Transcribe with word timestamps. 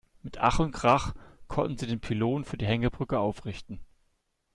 Mit 0.23 0.39
Ach 0.39 0.57
und 0.57 0.71
Krach 0.71 1.13
konnten 1.47 1.77
sie 1.77 1.85
den 1.85 1.99
Pylon 1.99 2.43
für 2.43 2.57
die 2.57 2.65
Hängebrücke 2.65 3.19
aufrichten. 3.19 3.85